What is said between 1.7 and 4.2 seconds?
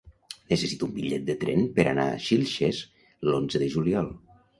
per anar a Xilxes l'onze de juliol.